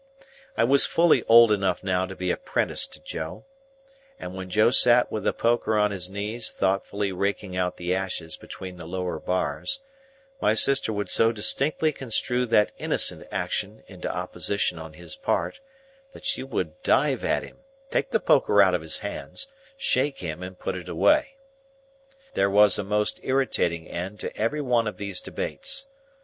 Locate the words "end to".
23.87-24.35